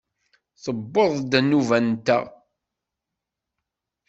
[0.63, 2.25] Tewweḍ-d nnuba-nteɣ!